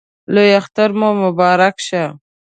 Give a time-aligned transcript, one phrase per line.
[0.33, 2.03] لوی اختر مو مبارک شه